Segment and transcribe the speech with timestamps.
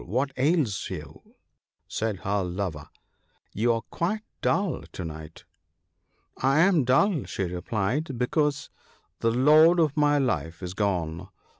[0.07, 1.21] what ails you?"
[1.87, 2.89] said her lover;"
[3.53, 5.45] you are quite dull to night.""
[6.41, 8.71] I am dull," she replied," because
[9.19, 11.27] the lord of my life is gone.